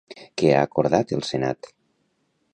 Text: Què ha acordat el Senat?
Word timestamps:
Què 0.41 0.47
ha 0.53 0.63
acordat 0.69 1.13
el 1.19 1.23
Senat? 1.29 1.71